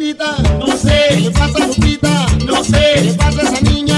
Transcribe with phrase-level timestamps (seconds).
[0.00, 0.34] Lupita?
[0.58, 1.08] No sé.
[1.22, 2.26] ¿Qué pasa Lupita?
[2.46, 3.02] No sé.
[3.02, 3.89] ¿Qué pasa esa niña?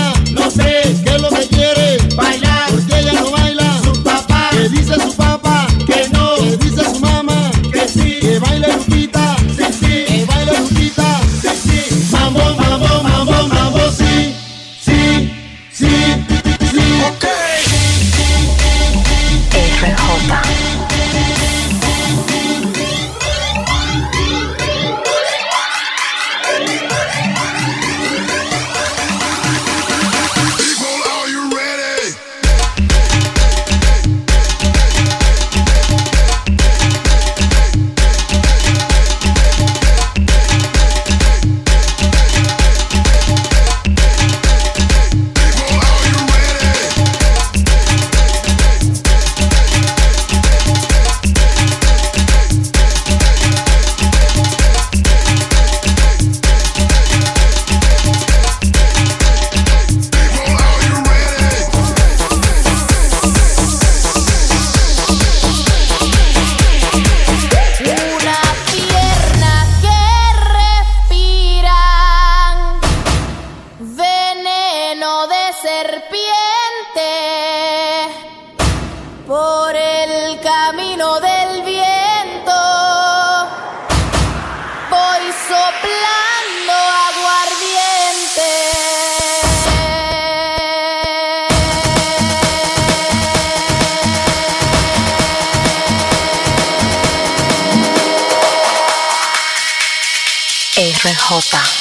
[101.43, 101.72] した。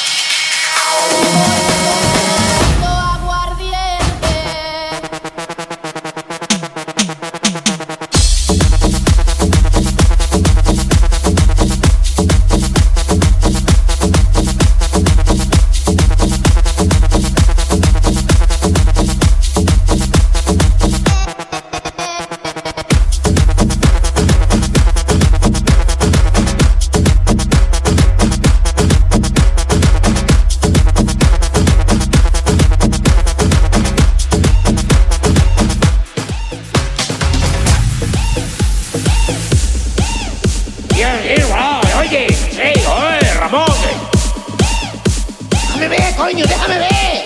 [46.22, 47.24] coño, déjame ver.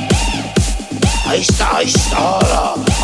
[1.28, 2.40] Ahí está, ahí está.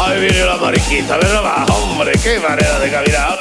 [0.02, 3.40] Ahí viene la mariquita, ve nomás, hombre, qué manera de caminar.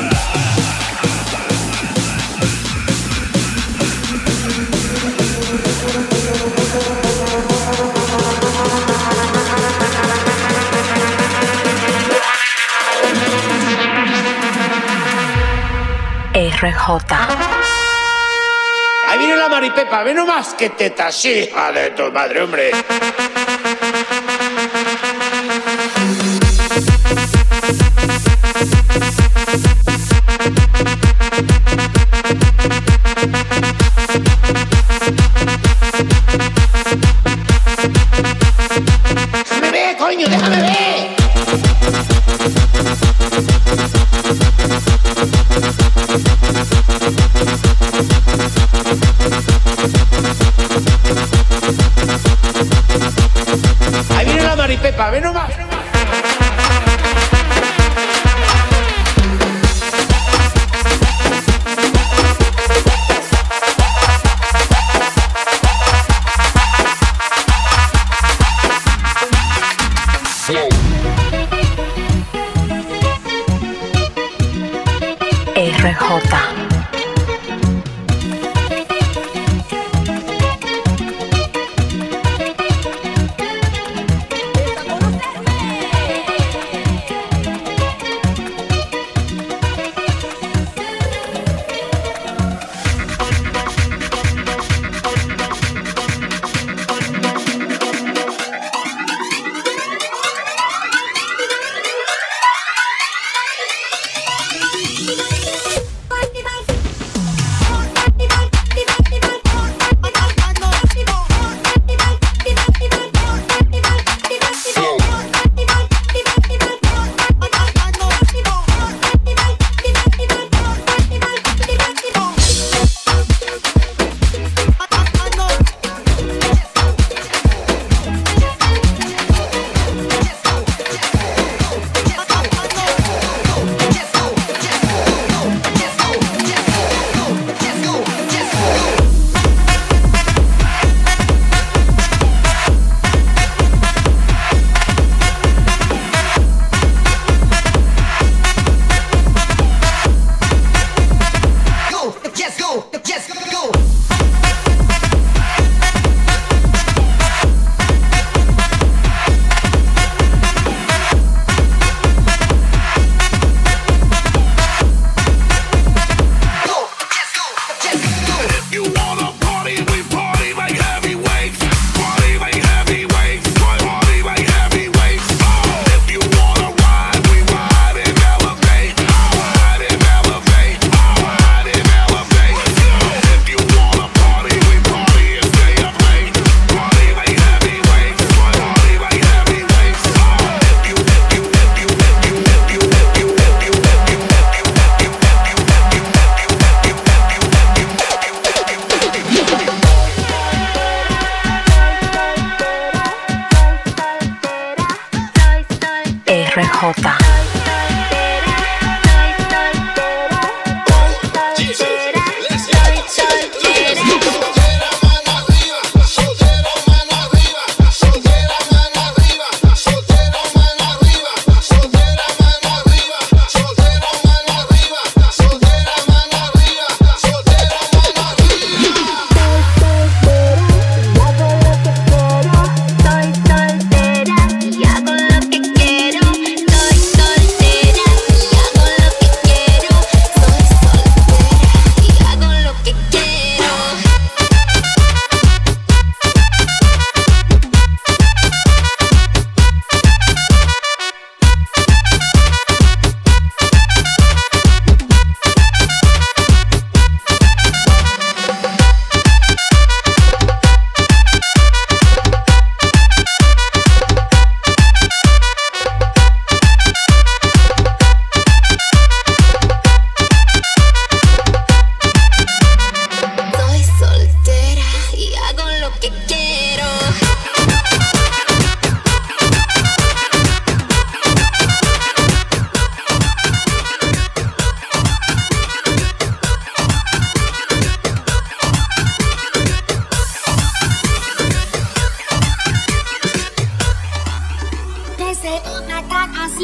[16.34, 17.49] RJ.
[19.60, 22.70] Mari Pepa, ve nomás que te hija de tu madre, hombre.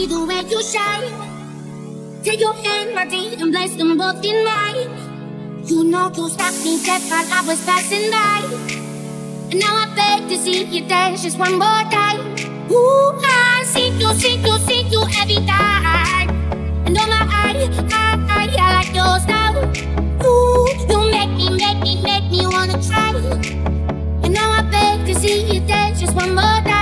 [0.08, 1.10] the way you shine.
[2.22, 4.90] Take your hand, my dear, and place them both in mine.
[5.64, 8.42] You know you stopped me dead while I was passing by.
[9.50, 12.20] And now I beg to see you dance just one more time.
[12.70, 16.30] Ooh, I see you, see you, see you every time.
[16.86, 19.58] And on my eye, I, I, I like your style.
[20.25, 23.10] Ooh, you make me, make me, make me wanna try.
[24.22, 26.75] And now I beg to see you dance just one more time.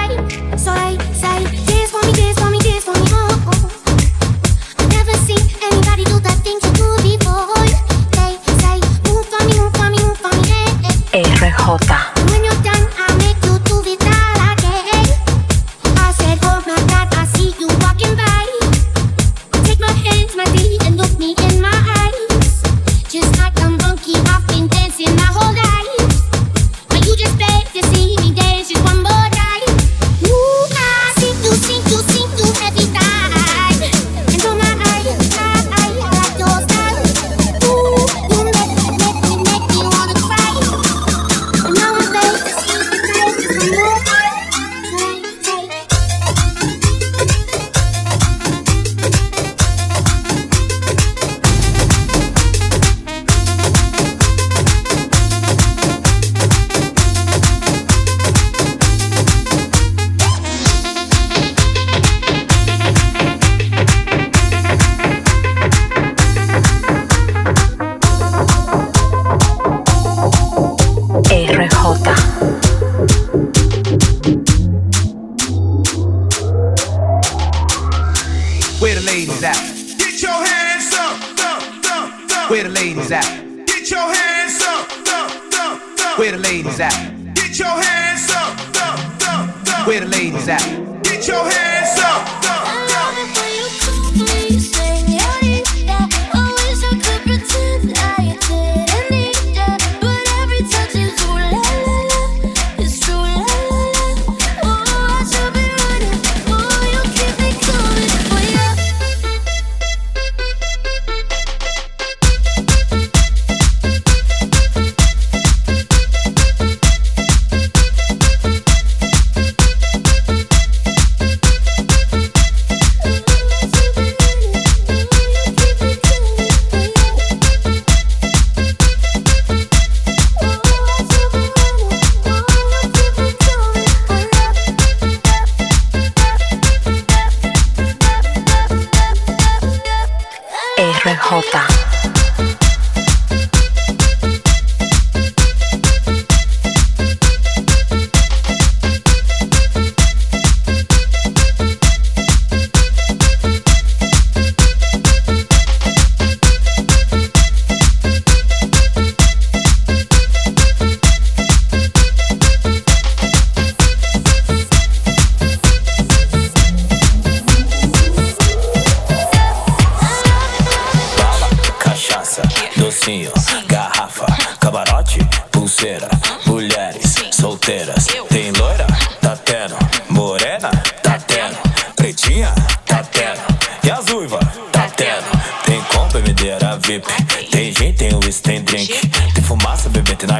[78.84, 79.56] Where the ladies at?
[79.96, 82.50] Get your hands up, up, up, up.
[82.50, 83.24] Where the ladies at?
[83.64, 86.18] Get your hands up, up, up, up.
[86.18, 86.92] Where the ladies at?
[87.34, 89.86] Get your hands up, up, up, up.
[89.86, 90.60] Where the ladies at?
[91.02, 92.63] Get your hands up, up.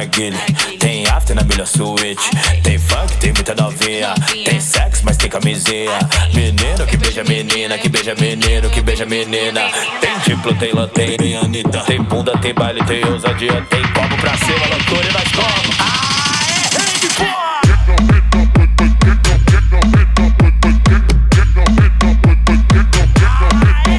[0.05, 0.31] Bebê,
[0.79, 2.29] tem after na melhor suíte.
[2.63, 4.13] Tem funk, tem muita novinha.
[4.45, 5.99] Tem sexo, mas tem camisinha.
[6.33, 9.61] Menino que beija menina, que beija menino, que beija menina.
[10.01, 11.79] Tem diplo, tem lanterna, tem Anitta.
[11.81, 13.61] Tem bunda, tem baile, tem ousadia.
[13.69, 15.95] Tem copo pra cima, loucura e nós como.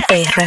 [0.09, 0.47] Give me